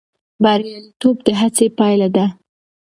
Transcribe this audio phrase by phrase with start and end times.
[0.43, 2.25] بریالیتوب د هڅې پایله ده.